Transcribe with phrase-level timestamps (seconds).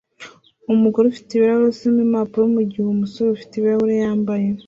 [0.73, 4.47] Umugore ufite ibirahure asoma impapuro mugihe umusore ufite ibirahuri yambaye